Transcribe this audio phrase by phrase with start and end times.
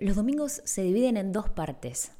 [0.00, 2.12] Los domingos se dividen en dos partes.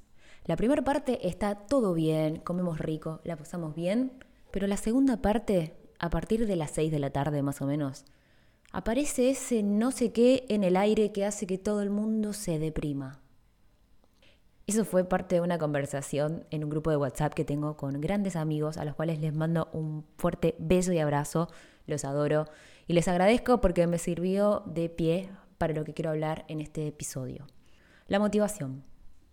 [0.45, 4.13] La primera parte está todo bien, comemos rico, la pasamos bien,
[4.51, 8.05] pero la segunda parte, a partir de las 6 de la tarde más o menos,
[8.71, 12.59] aparece ese no sé qué en el aire que hace que todo el mundo se
[12.59, 13.23] deprima.
[14.67, 18.37] Eso fue parte de una conversación en un grupo de WhatsApp que tengo con grandes
[18.37, 21.49] amigos a los cuales les mando un fuerte beso y abrazo,
[21.87, 22.45] los adoro
[22.87, 26.87] y les agradezco porque me sirvió de pie para lo que quiero hablar en este
[26.87, 27.47] episodio.
[28.11, 28.83] La motivación.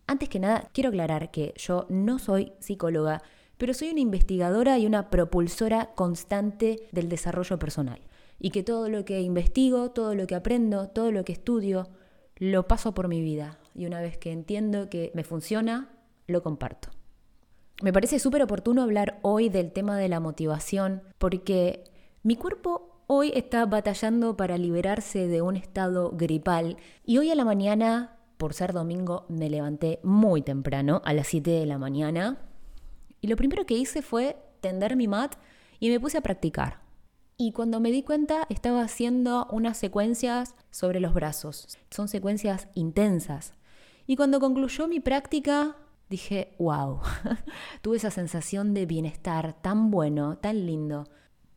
[0.05, 3.24] Antes que nada, quiero aclarar que yo no soy psicóloga,
[3.57, 8.00] pero soy una investigadora y una propulsora constante del desarrollo personal.
[8.39, 11.89] Y que todo lo que investigo, todo lo que aprendo, todo lo que estudio,
[12.36, 13.57] lo paso por mi vida.
[13.74, 15.89] Y una vez que entiendo que me funciona,
[16.28, 16.89] lo comparto.
[17.82, 21.83] Me parece súper oportuno hablar hoy del tema de la motivación porque
[22.21, 27.44] mi cuerpo hoy está batallando para liberarse de un estado gripal y hoy a la
[27.44, 32.38] mañana, por ser domingo, me levanté muy temprano, a las 7 de la mañana,
[33.21, 35.35] y lo primero que hice fue tender mi mat
[35.79, 36.81] y me puse a practicar.
[37.35, 41.77] Y cuando me di cuenta estaba haciendo unas secuencias sobre los brazos.
[41.91, 43.53] Son secuencias intensas.
[44.07, 45.75] Y cuando concluyó mi práctica,
[46.09, 47.01] dije, wow,
[47.81, 51.03] tuve esa sensación de bienestar tan bueno, tan lindo.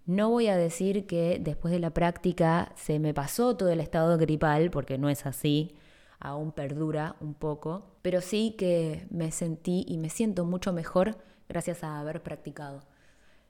[0.06, 4.18] No voy a decir que después de la práctica se me pasó todo el estado
[4.18, 5.74] gripal, porque no es así,
[6.20, 11.16] aún perdura un poco, pero sí que me sentí y me siento mucho mejor
[11.48, 12.82] gracias a haber practicado.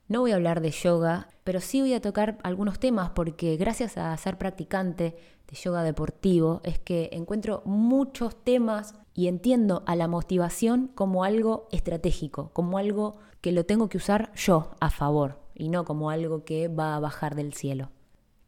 [0.09, 3.97] No voy a hablar de yoga, pero sí voy a tocar algunos temas porque gracias
[3.97, 10.09] a ser practicante de yoga deportivo es que encuentro muchos temas y entiendo a la
[10.09, 15.69] motivación como algo estratégico, como algo que lo tengo que usar yo a favor y
[15.69, 17.91] no como algo que va a bajar del cielo.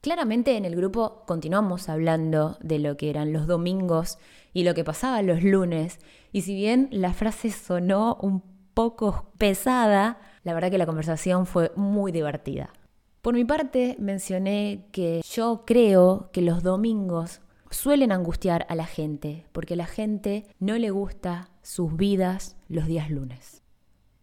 [0.02, 4.18] Claramente en el grupo continuamos hablando de lo que eran los domingos
[4.52, 6.00] y lo que pasaba los lunes,
[6.32, 8.42] y si bien la frase sonó un
[8.74, 12.72] poco pesada, la verdad que la conversación fue muy divertida.
[13.20, 17.40] Por mi parte, mencioné que yo creo que los domingos
[17.70, 22.86] suelen angustiar a la gente, porque a la gente no le gusta sus vidas los
[22.86, 23.62] días lunes.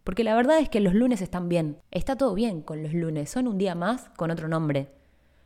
[0.04, 3.30] Porque la verdad es que los lunes están bien, está todo bien con los lunes,
[3.30, 4.99] son un día más con otro nombre.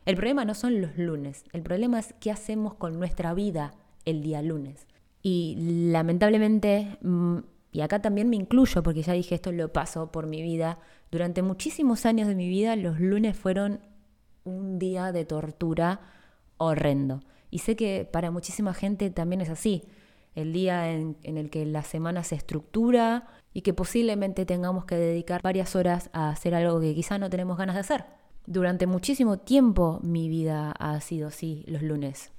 [0.05, 3.73] El problema no son los lunes, el problema es qué hacemos con nuestra vida
[4.05, 4.87] el día lunes.
[5.21, 5.55] Y
[5.91, 7.39] lamentablemente mm,
[7.75, 10.79] y acá también me incluyo, porque ya dije esto lo paso por mi vida.
[11.11, 13.81] Durante muchísimos años de mi vida los lunes fueron
[14.45, 15.99] un día de tortura
[16.55, 17.19] horrendo.
[17.51, 19.83] Y sé que para muchísima gente también es así.
[20.35, 25.41] El día en, el que la semana se estructura y que posiblemente tengamos que dedicar
[25.41, 28.05] varias horas a hacer algo que quizá no tenemos ganas de hacer.
[28.47, 32.31] Durante muchísimo tiempo mi vida ha sido así los lunes.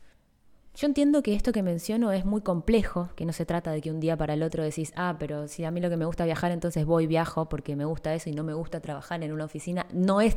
[0.76, 3.90] Yo entiendo que esto que menciono es muy complejo, que no se trata de que
[3.90, 6.26] un día para el otro decís, ah, pero si a mí lo que me gusta
[6.26, 9.46] viajar, entonces voy, viajo porque me gusta eso y no me gusta trabajar en una
[9.46, 9.86] oficina.
[9.92, 10.36] No es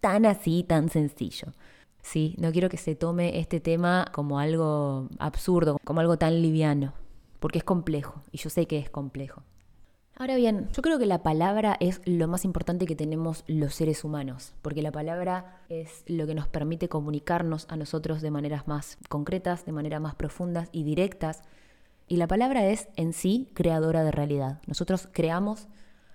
[0.00, 1.48] tan así, tan sencillo.
[2.02, 6.92] Sí, no quiero que se tome este tema como algo absurdo, como algo tan liviano,
[7.40, 9.42] porque es complejo y yo sé que es complejo.
[10.20, 14.04] Ahora bien, yo creo que la palabra es lo más importante que tenemos los seres
[14.04, 18.98] humanos, porque la palabra es lo que nos permite comunicarnos a nosotros de maneras más
[19.08, 21.40] concretas, de maneras más profundas y directas.
[22.06, 24.60] Y la palabra es en sí creadora de realidad.
[24.66, 25.68] Nosotros creamos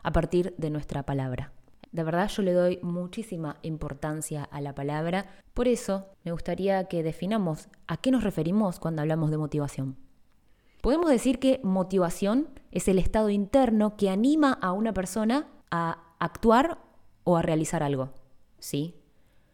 [0.03, 1.51] a partir de nuestra palabra.
[1.91, 7.01] De verdad yo le doy muchísima importancia a la palabra, por eso me gustaría que
[7.01, 10.04] definamos a qué nos referimos cuando hablamos de motivación.
[10.85, 16.77] Podemos decir que motivación es el estado interno que anima a una persona a actuar
[17.23, 18.11] o a realizar algo.
[18.59, 18.93] ¿Sí?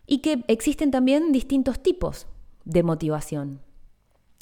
[0.06, 2.28] Y que existen también distintos tipos
[2.66, 3.62] de motivación.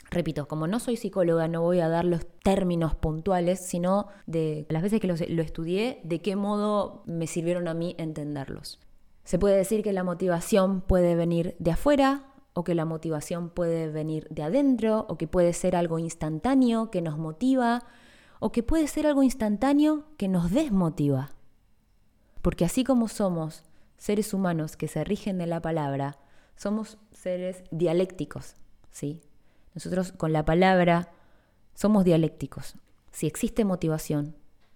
[0.10, 4.82] Repito, como no soy psicóloga, no voy a dar los términos puntuales, sino de las
[4.82, 8.80] veces que lo, lo estudié, de qué modo me sirvieron a mí entenderlos.
[9.26, 13.90] Se puede decir que la motivación puede venir de afuera, o que la motivación puede
[13.90, 17.84] venir de adentro, o que puede ser algo instantáneo que nos motiva,
[18.40, 21.32] o que puede ser algo instantáneo que nos desmotiva.
[22.42, 23.64] Porque así como somos
[23.98, 26.18] seres humanos que se rigen de la palabra,
[26.56, 28.56] somos seres dialécticos,
[28.92, 29.22] ¿sí?
[29.74, 31.12] Nosotros con la palabra
[31.74, 32.76] somos dialécticos.
[33.12, 34.36] Si existe motivación,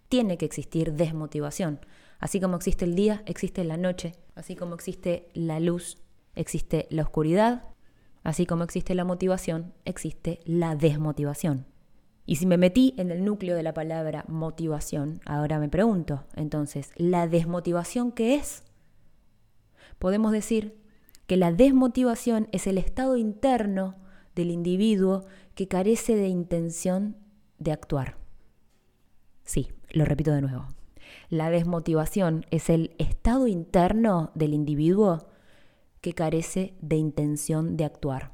[0.09, 1.79] tiene que existir desmotivación.
[2.19, 4.13] Así como existe el día, existe la noche.
[4.35, 5.97] Así como existe la luz,
[6.35, 7.63] existe la oscuridad,
[8.23, 11.65] así como existe la motivación, existe la desmotivación.
[12.25, 16.91] Y si me metí en el núcleo de la palabra motivación, ahora me pregunto, entonces,
[16.95, 18.63] ¿la desmotivación qué es?
[19.99, 20.81] Podemos decir
[21.27, 23.95] que la desmotivación es el estado interno
[24.35, 25.25] del individuo
[25.55, 27.17] que carece de intención
[27.59, 28.17] de actuar.
[29.43, 30.67] Sí, lo repito de nuevo.
[31.29, 35.27] La desmotivación es el estado interno del individuo
[36.03, 38.33] que carece de intención de actuar.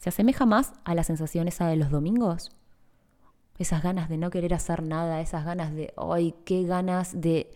[0.00, 2.50] ¿Se asemeja más a la sensación esa de los domingos?
[3.60, 7.52] Esas ganas de no querer hacer nada, esas ganas de, ay, qué ganas de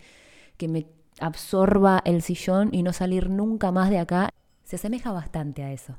[0.55, 0.87] que me
[1.19, 4.29] absorba el sillón y no salir nunca más de acá.
[4.63, 5.97] Se asemeja bastante a eso.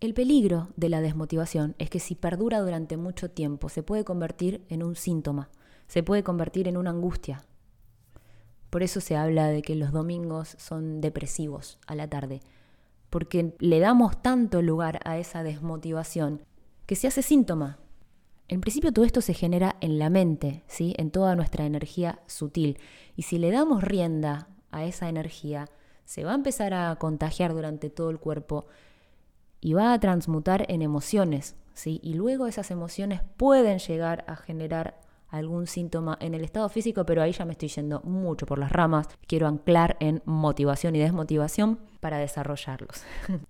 [0.00, 4.64] El peligro de la desmotivación es que si perdura durante mucho tiempo se puede convertir
[4.70, 5.50] en un síntoma,
[5.86, 7.44] se puede convertir en una angustia.
[8.72, 12.40] Por eso se habla de que los domingos son depresivos a la tarde,
[13.10, 16.40] porque le damos tanto lugar a esa desmotivación
[16.86, 17.80] que se hace síntoma.
[18.48, 20.94] En principio todo esto se genera en la mente, ¿sí?
[20.96, 22.78] en toda nuestra energía sutil.
[23.14, 25.68] Y si le damos rienda a esa energía,
[26.06, 28.64] se va a empezar a contagiar durante todo el cuerpo
[29.60, 32.00] y va a transmutar en emociones, ¿sí?
[32.02, 35.01] Y luego esas emociones pueden llegar a generar
[35.32, 38.70] algún síntoma en el estado físico, pero ahí ya me estoy yendo mucho por las
[38.70, 39.08] ramas.
[39.26, 43.02] Quiero anclar en motivación y desmotivación para desarrollarlos.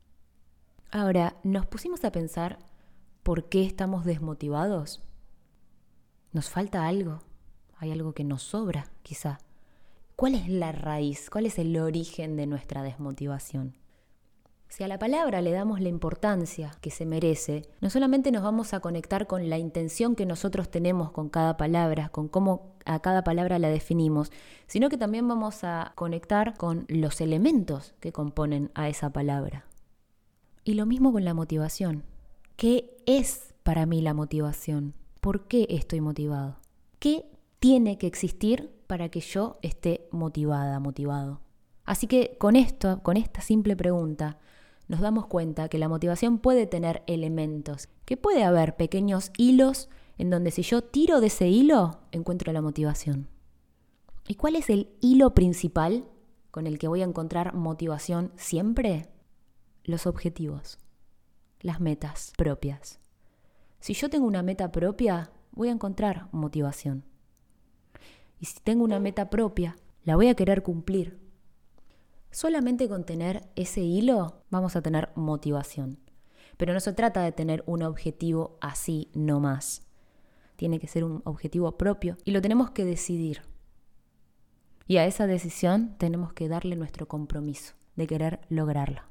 [0.90, 2.58] Ahora, nos pusimos a pensar
[3.23, 5.02] por qué estamos desmotivados.
[6.32, 7.20] ¿Nos falta algo?
[7.76, 9.38] ¿Hay algo que nos sobra, quizá?
[10.14, 11.31] ¿Cuál es la raíz?
[11.31, 13.76] ¿Cuál es el origen de nuestra desmotivación?
[14.73, 18.73] Si a la palabra le damos la importancia que se merece, no solamente nos vamos
[18.73, 23.23] a conectar con la intención que nosotros tenemos con cada palabra, con cómo a cada
[23.23, 24.33] palabra la definimos,
[24.67, 29.67] sino que también vamos a conectar con los elementos que componen a esa palabra.
[30.65, 32.05] Y lo mismo con la motivación.
[32.57, 34.95] ¿Qué es para mí la motivación?
[35.21, 36.57] ¿Por qué estoy motivado?
[36.99, 37.27] ¿Qué
[37.59, 41.43] tiene que existir para que yo esté motivada, motivado?
[41.85, 44.39] Así que con esto, con esta simple pregunta,
[44.93, 50.29] nos damos cuenta que la motivación puede tener elementos, que puede haber pequeños hilos en
[50.29, 53.27] donde si yo tiro de ese hilo, encuentro la motivación.
[54.29, 56.05] ¿Y cuál es el hilo principal
[56.50, 59.09] con el que voy a encontrar motivación siempre?
[59.83, 60.79] Los objetivos,
[61.62, 63.00] las metas propias.
[63.81, 67.06] Si yo tengo una meta propia, voy a encontrar motivación.
[68.39, 69.75] Y si tengo una meta propia,
[70.05, 71.19] la voy a querer cumplir,
[72.32, 75.99] Solamente con tener ese hilo vamos a tener motivación.
[76.56, 79.87] Pero no se trata de tener un objetivo así no más.
[80.56, 83.43] Tiene que ser un objetivo propio y lo tenemos que decidir.
[84.87, 89.11] Y a esa decisión tenemos que darle nuestro compromiso de querer lograrla.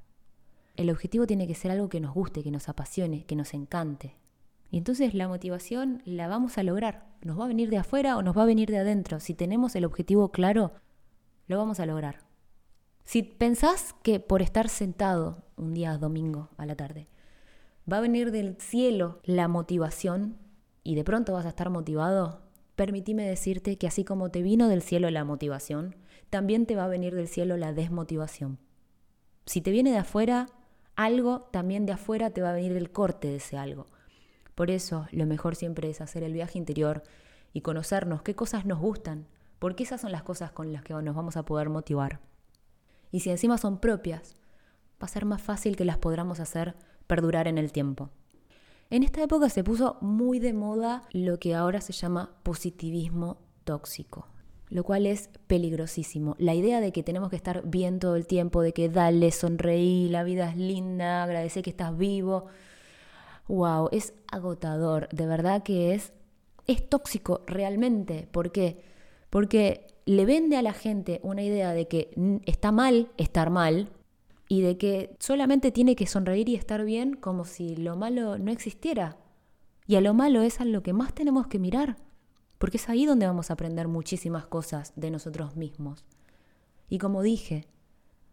[0.75, 4.15] El objetivo tiene que ser algo que nos guste, que nos apasione, que nos encante.
[4.71, 7.06] Y entonces la motivación la vamos a lograr.
[7.21, 9.19] Nos va a venir de afuera o nos va a venir de adentro.
[9.19, 10.71] Si tenemos el objetivo claro,
[11.45, 12.31] lo vamos a lograr.
[13.03, 17.07] Si pensás que por estar sentado un día domingo a la tarde
[17.92, 20.38] va a venir del cielo la motivación
[20.83, 22.42] y de pronto vas a estar motivado,
[22.75, 25.95] permitime decirte que así como te vino del cielo la motivación,
[26.30, 28.59] también te va a venir del cielo la desmotivación.
[29.45, 30.47] Si te viene de afuera
[30.95, 33.88] algo, también de afuera te va a venir el corte de ese algo.
[34.56, 37.04] Por eso lo mejor siempre es hacer el viaje interior
[37.54, 39.27] y conocernos qué cosas nos gustan,
[39.59, 42.19] porque esas son las cosas con las que nos vamos a poder motivar.
[43.12, 44.36] Y si encima son propias,
[45.02, 46.75] va a ser más fácil que las podamos hacer
[47.08, 48.10] perdurar en el tiempo.
[48.90, 54.28] En esta época se puso muy de moda lo que ahora se llama positivismo tóxico,
[54.69, 56.35] lo cual es peligrosísimo.
[56.40, 60.09] La idea de que tenemos que estar bien todo el tiempo, de que dale, sonreí,
[60.09, 62.47] la vida es linda, agradece que estás vivo.
[63.47, 66.14] Wow, es agotador, de verdad que es
[66.68, 68.83] es tóxico realmente, ¿por qué?
[69.31, 72.11] Porque le vende a la gente una idea de que
[72.45, 73.90] está mal estar mal
[74.47, 78.52] y de que solamente tiene que sonreír y estar bien como si lo malo no
[78.52, 79.18] existiera.
[79.88, 81.95] Y a lo malo es a lo que más tenemos que mirar,
[82.57, 86.06] porque es ahí donde vamos a aprender muchísimas cosas de nosotros mismos.
[86.90, 87.68] Y como dije,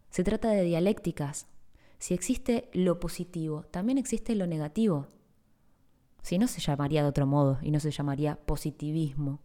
[0.09, 1.47] se trata de dialécticas.
[1.97, 5.07] Si existe lo positivo, también existe lo negativo.
[6.21, 9.39] Si no se llamaría de otro modo y no se llamaría positivismo.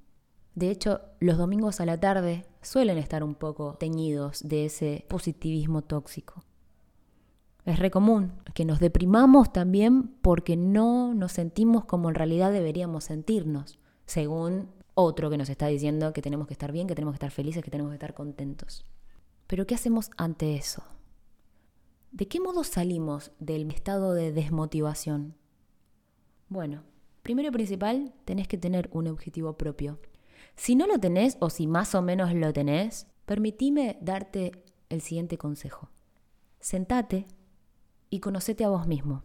[0.54, 5.82] De hecho, los domingos a la tarde suelen estar un poco teñidos de ese positivismo
[5.82, 6.44] tóxico.
[7.64, 13.04] Es re común que nos deprimamos también porque no nos sentimos como en realidad deberíamos
[13.04, 17.16] sentirnos, según otro que nos está diciendo que tenemos que estar bien, que tenemos que
[17.16, 18.84] estar felices, que tenemos que estar contentos.
[19.46, 20.84] Pero ¿qué hacemos ante eso?
[22.12, 25.34] ¿De qué modo salimos del estado de desmotivación?
[26.48, 26.84] Bueno,
[27.22, 29.98] primero y principal, tenés que tener un objetivo propio.
[30.56, 34.52] Si no lo tenés o si más o menos lo tenés, permitime darte
[34.88, 35.90] el siguiente consejo.
[36.60, 37.26] Sentate
[38.10, 39.22] y conocete a vos mismo.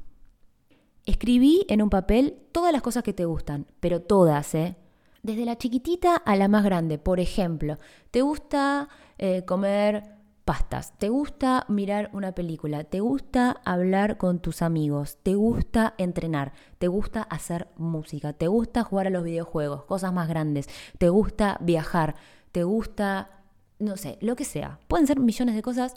[1.05, 4.75] Escribí en un papel todas las cosas que te gustan, pero todas, ¿eh?
[5.23, 6.97] Desde la chiquitita a la más grande.
[6.97, 7.77] Por ejemplo,
[8.11, 10.18] ¿te gusta eh, comer
[10.49, 10.97] pastas?
[10.97, 12.83] ¿Te gusta mirar una película?
[12.83, 15.19] ¿Te gusta hablar con tus amigos?
[15.21, 16.53] ¿Te gusta entrenar?
[16.79, 18.33] ¿Te gusta hacer música?
[18.33, 19.83] ¿Te gusta jugar a los videojuegos?
[19.83, 20.67] Cosas más grandes.
[20.97, 22.15] ¿Te gusta viajar?
[22.51, 23.29] ¿Te gusta,
[23.77, 24.79] no sé, lo que sea?
[24.87, 25.93] Pueden ser millones de cosas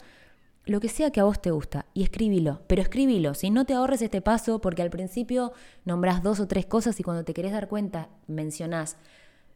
[0.65, 3.73] lo que sea que a vos te gusta y escríbilo, pero escríbilo, si no te
[3.73, 5.51] ahorres este paso porque al principio
[5.83, 8.97] nombrás dos o tres cosas y cuando te querés dar cuenta mencionás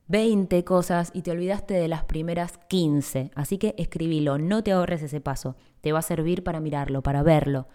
[0.08, 3.32] 20 cosas y te olvidaste de las primeras 15.
[3.36, 7.24] Así que escribilo, no te ahorres ese paso, te va a servir para mirarlo, para
[7.24, 7.68] verlo.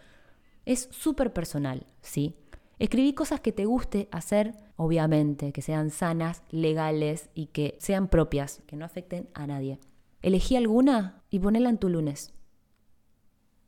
[0.64, 2.36] Es súper personal, ¿sí?
[2.78, 8.62] Escribí cosas que te guste hacer, obviamente, que sean sanas, legales y que sean propias,
[8.66, 9.78] que no afecten a nadie.
[10.22, 12.32] Elegí alguna y ponela en tu lunes.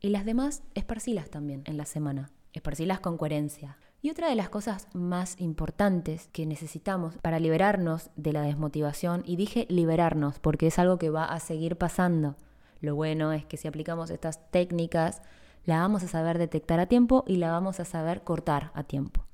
[0.00, 2.30] Y las demás, esparcilas también en la semana.
[2.52, 3.78] Esparcilas con coherencia.
[4.04, 9.36] Y otra de las cosas más importantes que necesitamos para liberarnos de la desmotivación, y
[9.36, 12.36] dije liberarnos porque es algo que va a seguir pasando.
[12.82, 15.22] Lo bueno es que si aplicamos estas técnicas,
[15.64, 19.24] la vamos a saber detectar a tiempo y la vamos a saber cortar a tiempo.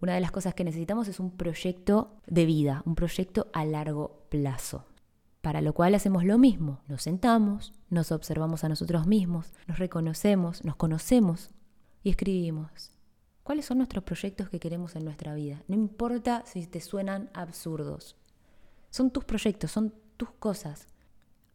[0.00, 4.24] Una de las cosas que necesitamos es un proyecto de vida, un proyecto a largo
[4.30, 4.84] plazo
[5.42, 6.80] para lo cual hacemos lo mismo.
[6.88, 11.50] Nos sentamos, nos observamos a nosotros mismos, nos reconocemos, nos conocemos
[12.02, 12.97] y escribimos.
[13.48, 15.62] ¿Cuáles son nuestros proyectos que queremos en nuestra vida?
[15.68, 18.14] No importa si te suenan absurdos.
[18.90, 20.86] Son tus proyectos, son tus cosas.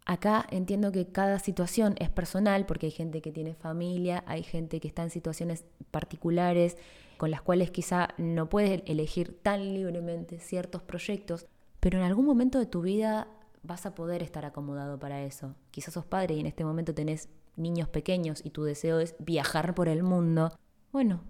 [0.03, 4.79] Acá entiendo que cada situación es personal porque hay gente que tiene familia, hay gente
[4.79, 6.77] que está en situaciones particulares
[7.17, 11.45] con las cuales quizá no puedes elegir tan libremente ciertos proyectos,
[11.79, 13.27] pero en algún momento de tu vida
[13.61, 15.53] vas a poder estar acomodado para eso.
[15.69, 19.75] Quizás sos padre y en este momento tenés niños pequeños y tu deseo es viajar
[19.75, 20.57] por el mundo.
[20.91, 21.21] Bueno,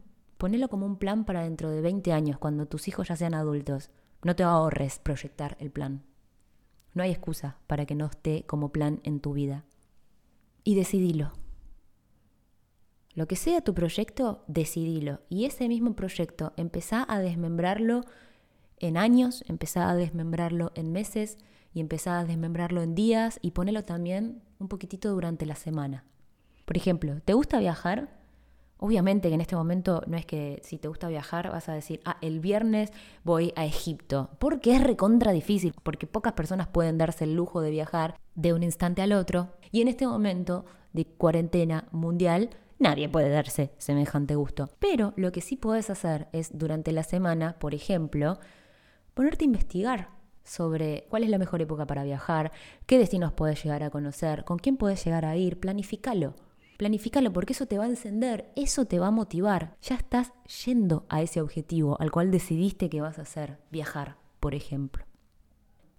[0.44, 3.92] ponelo como un plan para dentro de 20 años, cuando tus hijos ya sean adultos.
[4.24, 6.04] No te ahorres proyectar el plan.
[6.94, 9.64] No hay excusa para que no esté como plan en tu vida.
[10.66, 11.32] Y decidilo.
[13.14, 15.22] Lo que sea tu proyecto, decidilo.
[15.30, 18.02] Y ese mismo proyecto, empezá a desmembrarlo
[18.80, 21.38] en años, empezá a desmembrarlo en meses,
[21.74, 26.04] y empezar a desmembrarlo en días y ponerlo también un poquitito durante la semana.
[26.66, 28.23] Por ejemplo, ¿te gusta viajar?
[28.84, 32.02] Obviamente que en este momento no es que si te gusta viajar vas a decir,
[32.04, 32.92] ah, el viernes
[33.24, 37.72] voy a Egipto, porque es recontra difícil, porque pocas personas pueden darse el lujo de
[37.72, 39.54] viajar de un instante al otro.
[39.72, 44.70] Y en este momento de cuarentena mundial, nadie puede darse semejante gusto.
[44.80, 48.38] Pero lo que sí puedes hacer es durante la semana, por ejemplo,
[49.14, 50.10] ponerte a investigar
[50.44, 52.52] sobre cuál es la mejor época para viajar,
[52.86, 56.34] qué destinos puedes llegar a conocer, con quién puedes llegar a ir, planifícalo.
[56.84, 59.78] Planifícalo porque eso te va a encender, eso te va a motivar.
[59.82, 60.34] Ya estás
[60.66, 65.06] yendo a ese objetivo al cual decidiste que vas a hacer, viajar, por ejemplo.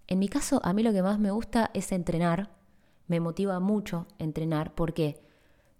[0.05, 2.51] En mi caso, a mí lo que más me gusta es entrenar.
[3.07, 4.75] Me motiva mucho entrenar.
[4.75, 5.23] ¿Por qué?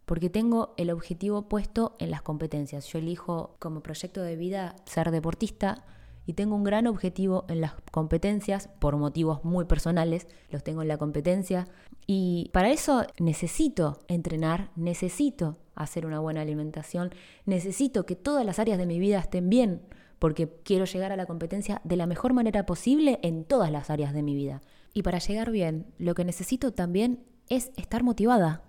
[0.08, 2.88] Porque tengo el objetivo puesto en las competencias.
[2.88, 5.86] Yo elijo como proyecto de vida ser deportista,
[6.26, 10.88] y tengo un gran objetivo en las competencias por motivos muy personales, los tengo en
[10.88, 11.68] la competencia
[12.08, 17.14] y para eso necesito entrenar, necesito hacer una buena alimentación,
[17.46, 19.82] necesito que todas las áreas de mi vida estén bien
[20.20, 24.14] porque quiero llegar a la competencia de la mejor manera posible en todas las áreas
[24.14, 24.62] de mi vida.
[24.94, 28.64] Y para llegar bien, lo que necesito también es estar motivada,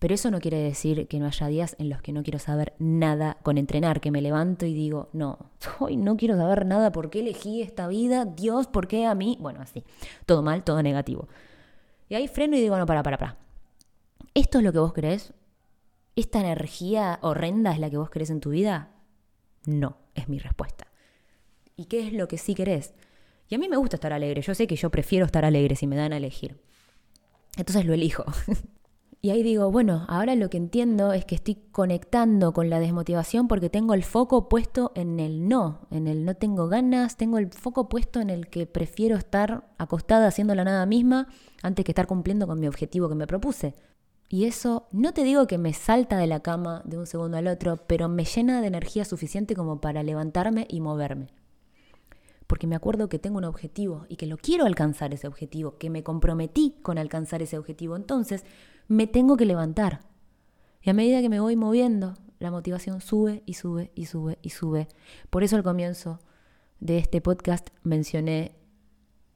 [0.00, 2.72] pero eso no quiere decir que no haya días en los que no quiero saber
[2.78, 7.10] nada con entrenar, que me levanto y digo, no, hoy no quiero saber nada, ¿por
[7.10, 8.24] qué elegí esta vida?
[8.24, 9.36] Dios, ¿por qué a mí?
[9.40, 9.84] Bueno, así,
[10.24, 11.28] todo mal, todo negativo.
[12.10, 13.38] Y ahí freno y digo, no, para, para, para.
[14.34, 15.32] ¿Esto es lo que vos querés?
[16.16, 18.90] ¿Esta energía horrenda es la que vos querés en tu vida?
[19.64, 20.88] No, es mi respuesta.
[21.76, 22.94] ¿Y qué es lo que sí querés?
[23.48, 25.86] Y a mí me gusta estar alegre, yo sé que yo prefiero estar alegre si
[25.86, 26.60] me dan a elegir.
[27.56, 28.24] Entonces lo elijo.
[29.22, 33.48] Y ahí digo, bueno, ahora lo que entiendo es que estoy conectando con la desmotivación
[33.48, 37.50] porque tengo el foco puesto en el no, en el no tengo ganas, tengo el
[37.50, 41.28] foco puesto en el que prefiero estar acostada haciendo la nada misma
[41.62, 43.74] antes que estar cumpliendo con mi objetivo que me propuse.
[44.30, 47.48] Y eso no te digo que me salta de la cama de un segundo al
[47.48, 51.34] otro, pero me llena de energía suficiente como para levantarme y moverme.
[52.46, 55.90] Porque me acuerdo que tengo un objetivo y que lo quiero alcanzar ese objetivo, que
[55.90, 57.96] me comprometí con alcanzar ese objetivo.
[57.96, 58.44] Entonces,
[58.90, 60.00] me tengo que levantar.
[60.82, 64.50] Y a medida que me voy moviendo, la motivación sube y sube y sube y
[64.50, 64.88] sube.
[65.30, 66.18] Por eso al comienzo
[66.80, 68.56] de este podcast mencioné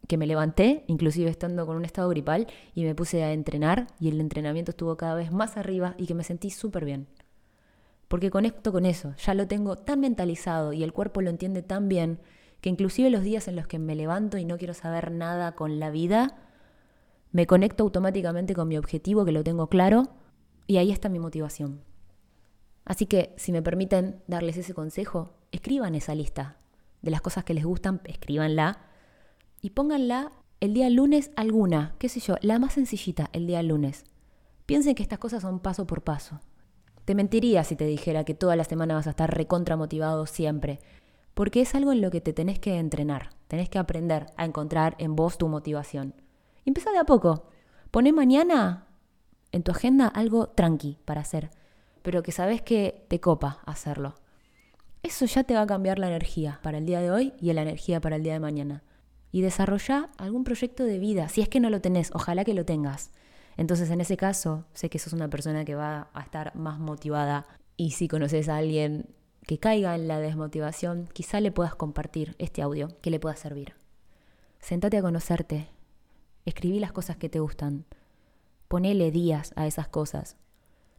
[0.09, 4.09] que me levanté, inclusive estando con un estado gripal, y me puse a entrenar y
[4.09, 7.07] el entrenamiento estuvo cada vez más arriba y que me sentí súper bien.
[8.09, 11.89] porque conecto con eso, ya lo tengo tan mentalizado y el cuerpo lo entiende tan
[11.89, 12.19] bien
[12.61, 15.79] que inclusive los días en los que me levanto y no quiero saber nada con
[15.79, 16.44] la vida,
[17.35, 20.05] me conecto automáticamente con mi objetivo que lo tengo claro
[20.69, 21.83] y ahí está mi motivación.
[22.85, 26.59] Así que si me permiten darles ese consejo, escriban esa lista
[27.03, 28.79] de las cosas que les gustan, escríbanla
[29.61, 34.05] y pónganla el día lunes alguna, qué sé yo, la más sencillita el día lunes.
[34.64, 36.38] Piensen que estas cosas son paso por paso.
[37.05, 40.79] Te mentiría si te dijera que toda la semana vas a estar recontra motivado siempre,
[41.35, 44.95] porque es algo en lo que te tenés que entrenar, tenés que aprender a encontrar
[45.00, 46.14] en vos tu motivación.
[46.64, 47.49] Y empieza de a poco.
[47.90, 48.88] Poné mañana
[49.52, 51.50] en tu agenda algo tranqui para hacer,
[52.02, 54.14] pero que sabes que te copa hacerlo.
[55.02, 57.62] Eso ya te va a cambiar la energía para el día de hoy y la
[57.62, 58.83] energía para el día de mañana.
[59.30, 62.64] Y desarrolla algún proyecto de vida, si es que no lo tenés, ojalá que lo
[62.64, 63.11] tengas.
[63.56, 67.47] Entonces, en ese caso, sé que sos una persona que va a estar más motivada
[67.76, 69.14] y si conoces a alguien
[69.47, 73.75] que caiga en la desmotivación, quizá le puedas compartir este audio que le pueda servir.
[74.61, 75.68] Sentate a conocerte,
[76.45, 77.85] escribí las cosas que te gustan,
[78.69, 80.37] ponele días a esas cosas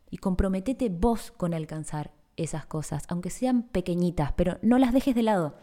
[0.09, 5.23] y comprometete vos con alcanzar esas cosas, aunque sean pequeñitas, pero no las dejes de
[5.23, 5.55] lado.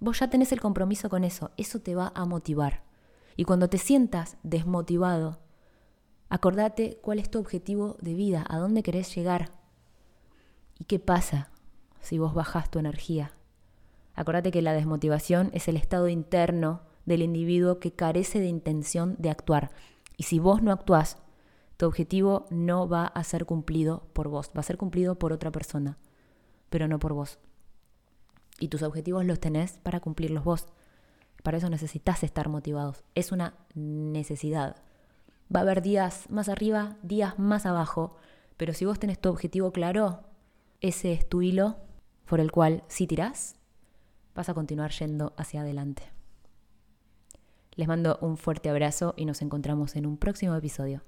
[0.00, 2.82] Vos ya tenés el compromiso con eso, eso te va a motivar.
[3.36, 5.40] Y cuando te sientas desmotivado,
[6.28, 9.50] acordate cuál es tu objetivo de vida, a dónde querés llegar
[10.78, 11.50] y qué pasa
[12.00, 13.32] si vos bajás tu energía.
[14.14, 19.30] Acordate que la desmotivación es el estado interno del individuo que carece de intención de
[19.30, 19.70] actuar.
[20.16, 21.18] Y si vos no actuás,
[21.76, 25.50] tu objetivo no va a ser cumplido por vos, va a ser cumplido por otra
[25.50, 25.98] persona,
[26.70, 27.38] pero no por vos.
[28.60, 30.66] Y tus objetivos los tenés para cumplirlos vos.
[31.42, 33.02] Para eso necesitas estar motivados.
[33.16, 34.76] Es una necesidad.
[35.54, 38.16] Va a haber días más arriba, días más abajo,
[38.56, 40.20] pero si vos tenés tu objetivo claro,
[40.80, 41.78] ese es tu hilo
[42.26, 43.56] por el cual si tirás,
[44.34, 46.11] vas a continuar yendo hacia adelante.
[47.74, 51.02] Les mando un fuerte abrazo y nos encontramos en un próximo episodio.